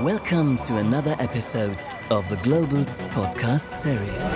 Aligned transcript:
Welcome 0.00 0.56
to 0.60 0.78
another 0.78 1.14
episode 1.20 1.84
of 2.10 2.26
the 2.30 2.36
Globals 2.36 3.04
podcast 3.12 3.68
series. 3.74 4.32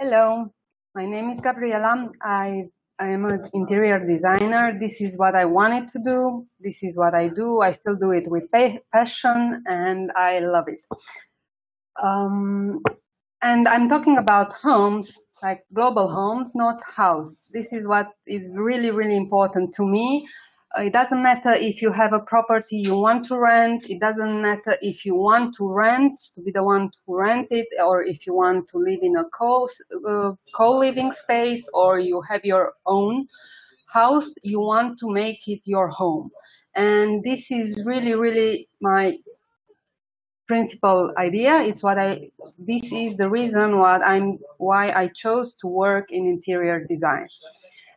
Hello, 0.00 0.52
my 0.96 1.06
name 1.06 1.30
is 1.30 1.40
Gabriela. 1.40 2.10
I, 2.20 2.64
I 2.98 3.06
am 3.10 3.26
an 3.26 3.48
interior 3.54 4.04
designer. 4.04 4.76
This 4.80 5.00
is 5.00 5.16
what 5.16 5.36
I 5.36 5.44
wanted 5.44 5.92
to 5.92 6.00
do. 6.04 6.48
This 6.58 6.82
is 6.82 6.98
what 6.98 7.14
I 7.14 7.28
do. 7.28 7.60
I 7.60 7.70
still 7.70 7.94
do 7.94 8.10
it 8.10 8.28
with 8.28 8.50
passion 8.92 9.62
and 9.68 10.10
I 10.16 10.40
love 10.40 10.66
it. 10.66 10.80
Um, 12.02 12.82
and 13.40 13.68
I'm 13.68 13.88
talking 13.88 14.18
about 14.18 14.52
homes, 14.54 15.16
like 15.42 15.64
global 15.74 16.08
homes, 16.08 16.52
not 16.54 16.82
house. 16.84 17.42
This 17.50 17.72
is 17.72 17.86
what 17.86 18.08
is 18.26 18.48
really, 18.52 18.90
really 18.90 19.16
important 19.16 19.74
to 19.74 19.86
me. 19.86 20.26
Uh, 20.78 20.82
it 20.82 20.92
doesn't 20.92 21.22
matter 21.22 21.52
if 21.52 21.82
you 21.82 21.90
have 21.90 22.12
a 22.12 22.20
property 22.20 22.76
you 22.76 22.94
want 22.94 23.24
to 23.26 23.38
rent. 23.38 23.86
It 23.88 24.00
doesn't 24.00 24.42
matter 24.42 24.76
if 24.80 25.04
you 25.04 25.16
want 25.16 25.56
to 25.56 25.68
rent, 25.72 26.20
to 26.34 26.42
be 26.42 26.52
the 26.52 26.62
one 26.62 26.90
to 26.90 26.98
rent 27.08 27.48
it, 27.50 27.66
or 27.84 28.04
if 28.04 28.26
you 28.26 28.34
want 28.34 28.68
to 28.68 28.78
live 28.78 29.00
in 29.02 29.16
a 29.16 29.24
co, 29.36 29.68
uh, 30.08 30.32
co-living 30.54 31.12
space, 31.12 31.64
or 31.74 31.98
you 31.98 32.22
have 32.28 32.44
your 32.44 32.74
own 32.86 33.26
house. 33.92 34.30
You 34.42 34.60
want 34.60 34.98
to 35.00 35.10
make 35.10 35.48
it 35.48 35.62
your 35.64 35.88
home. 35.88 36.30
And 36.76 37.24
this 37.24 37.50
is 37.50 37.84
really, 37.84 38.14
really 38.14 38.68
my 38.80 39.16
principal 40.52 40.98
idea. 41.16 41.54
It's 41.68 41.82
what 41.86 41.98
I, 41.98 42.10
this 42.70 42.84
is 42.90 43.16
the 43.22 43.28
reason 43.38 43.78
what 43.78 44.00
I'm, 44.02 44.26
why 44.58 44.84
I 45.02 45.04
chose 45.22 45.48
to 45.60 45.66
work 45.68 46.06
in 46.10 46.22
interior 46.26 46.78
design. 46.94 47.28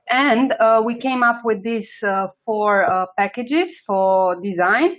And 0.09 0.53
uh, 0.59 0.81
we 0.87 0.93
came 1.07 1.23
up 1.29 1.39
with 1.49 1.63
these 1.63 1.91
uh, 2.03 2.27
four 2.45 2.71
uh, 2.85 3.07
packages 3.17 3.69
for 3.87 4.39
design. 4.49 4.89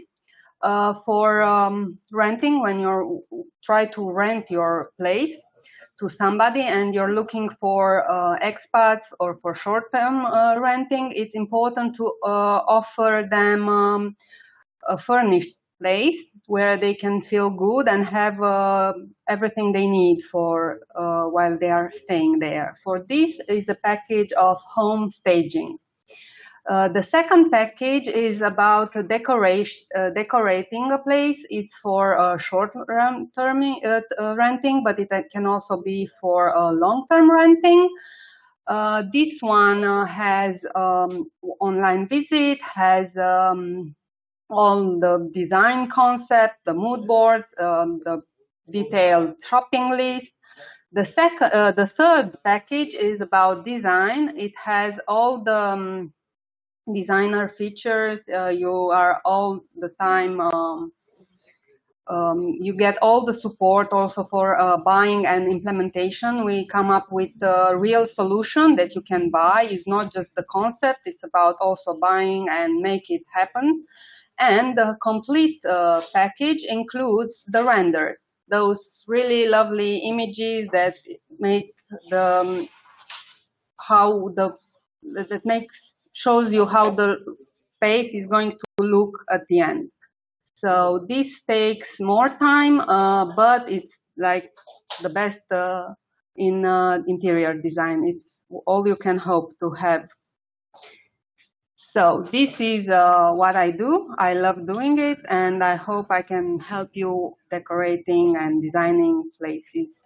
Uh, 0.63 0.95
for 1.07 1.43
um, 1.43 1.77
renting, 2.11 2.55
when 2.65 2.81
you 2.81 3.23
try 3.69 3.83
to 3.97 4.03
rent 4.11 4.45
your 4.51 4.91
place 4.99 5.35
to 6.01 6.09
somebody 6.09 6.63
and 6.63 6.95
you're 6.95 7.15
looking 7.21 7.51
for 7.61 7.83
uh, 8.11 8.35
expats 8.51 9.07
or 9.21 9.39
for 9.43 9.55
short-term 9.55 10.25
uh, 10.25 10.59
renting, 10.59 11.13
it's 11.15 11.35
important 11.35 11.95
to 11.95 12.05
offer 12.79 13.29
them 13.31 13.69
um, 13.69 14.17
furnished 15.07 15.55
place 15.85 16.17
where 16.47 16.77
they 16.79 16.95
can 16.95 17.21
feel 17.21 17.51
good 17.51 17.89
and 17.89 18.05
have 18.07 18.41
uh, 18.43 18.95
everything 19.29 19.73
they 19.73 19.87
need 19.87 20.23
for 20.33 20.81
uh, 20.95 21.25
while 21.25 21.59
they 21.59 21.71
are 21.71 21.91
staying 22.05 22.39
there. 22.39 22.77
For 22.83 23.05
this 23.09 23.39
is 23.49 23.69
a 23.69 23.75
package 23.75 24.33
of 24.33 24.57
home 24.63 25.11
staging. 25.11 25.79
Uh, 26.71 26.89
the 26.89 27.03
second 27.03 27.51
package 27.51 28.09
is 28.09 28.41
about 28.41 28.97
uh, 28.97 29.03
decorating 29.03 30.91
a 30.93 30.99
place. 30.99 31.41
It's 31.51 31.75
for 31.83 32.19
uh, 32.19 32.39
short-term 32.39 33.29
uh, 33.37 34.01
renting, 34.35 34.83
but 34.83 34.99
it 34.99 35.11
can 35.31 35.47
also 35.47 35.83
be 35.83 36.09
for 36.21 36.55
long-term 36.73 37.31
renting. 37.31 37.91
this 39.13 39.43
one 39.43 39.83
has 40.07 40.57
um, 40.75 41.31
online 41.61 42.09
visit, 42.09 42.59
has 42.63 43.15
um, 43.19 43.95
on 44.51 45.01
the 45.01 45.31
design 45.35 45.91
concept, 45.91 46.57
the 46.67 46.75
mood 46.75 47.07
boards, 47.07 47.47
um, 47.61 48.01
the 48.05 48.23
detailed 48.71 49.35
shopping 49.49 49.91
list. 49.93 50.33
The 50.93 51.05
second, 51.07 51.53
uh, 51.53 51.73
the 51.73 51.87
third 51.89 52.37
package 52.45 52.95
is 52.95 53.21
about 53.21 53.65
design. 53.67 54.39
It 54.39 54.53
has 54.63 54.95
all 55.09 55.43
the 55.45 55.57
um, 55.59 56.13
designer 56.95 57.49
features. 57.49 58.21
Uh, 58.33 58.49
you 58.49 58.71
are 58.91 59.21
all 59.25 59.61
the 59.77 59.91
time. 60.01 60.41
Um, 60.41 60.93
um, 62.09 62.57
you 62.61 62.77
get 62.77 62.99
all 63.03 63.25
the 63.25 63.33
support 63.33 63.89
also 63.93 64.25
for 64.25 64.61
uh, 64.61 64.77
buying 64.79 65.27
and 65.27 65.51
implementation. 65.51 66.45
We 66.45 66.67
come 66.69 66.91
up 66.91 67.11
with 67.11 67.31
a 67.43 67.77
real 67.77 68.07
solution 68.07 68.77
that 68.77 68.95
you 68.95 69.03
can 69.03 69.31
buy. 69.31 69.69
It's 69.71 69.87
not 69.87 70.13
just 70.13 70.35
the 70.37 70.45
concept. 70.51 71.01
It's 71.07 71.25
about 71.25 71.57
also 71.61 71.97
buying 71.99 72.49
and 72.51 72.83
make 72.83 73.11
it 73.11 73.23
happen. 73.35 73.85
And 74.39 74.77
the 74.77 74.97
complete 75.03 75.65
uh, 75.65 76.03
package 76.13 76.65
includes 76.67 77.43
the 77.47 77.65
renders, 77.65 78.21
those 78.49 79.03
really 79.07 79.47
lovely 79.47 79.99
images 79.99 80.69
that 80.73 80.97
make 81.39 81.73
the 82.11 82.41
um, 82.41 82.69
how 83.81 84.29
the 84.37 84.57
that 85.29 85.45
makes 85.45 85.77
shows 86.13 86.53
you 86.53 86.67
how 86.67 86.91
the 86.91 87.19
space 87.77 88.11
is 88.15 88.27
going 88.29 88.53
to 88.53 88.85
look 88.85 89.13
at 89.31 89.43
the 89.49 89.61
end. 89.61 89.91
So 90.55 91.07
this 91.09 91.43
takes 91.49 91.89
more 92.01 92.29
time, 92.29 92.81
uh, 92.81 93.35
but 93.37 93.71
it's 93.71 93.95
like 94.17 94.51
the 95.03 95.11
best 95.11 95.41
uh, 95.53 95.89
in 96.37 96.65
uh, 96.65 96.99
interior 97.07 97.61
design. 97.61 98.05
It's 98.07 98.41
all 98.67 98.87
you 98.87 98.97
can 98.97 99.19
hope 99.19 99.53
to 99.61 99.71
have 99.73 100.09
so 101.95 102.27
this 102.33 102.61
is 102.61 102.89
uh, 102.89 103.33
what 103.33 103.57
I 103.57 103.71
do. 103.71 104.15
I 104.19 104.35
love 104.35 104.67
doing 104.67 104.99
it 104.99 105.19
and 105.31 105.63
I 105.65 105.77
hope 105.77 106.11
I 106.11 106.23
can 106.23 106.59
help 106.59 106.91
you 106.95 107.37
decorating 107.51 108.37
and 108.37 108.61
designing 108.63 109.31
places. 109.39 110.04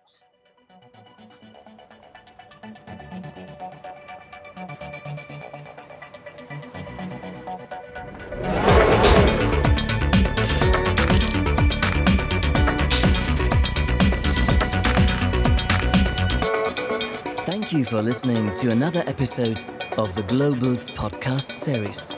Thank 17.68 17.80
you 17.80 17.84
for 17.84 18.00
listening 18.00 18.54
to 18.54 18.70
another 18.70 19.02
episode 19.06 19.62
of 19.98 20.14
the 20.14 20.22
Globals 20.22 20.90
podcast 20.90 21.54
series. 21.54 22.16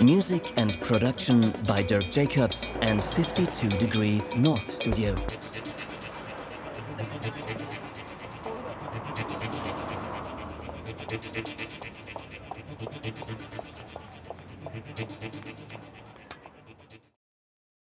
Music 0.00 0.52
and 0.56 0.80
production 0.82 1.52
by 1.66 1.82
Dirk 1.82 2.08
Jacobs 2.12 2.70
and 2.80 3.02
52 3.02 3.70
Degrees 3.70 4.36
North 4.36 4.70
Studio. 4.70 5.16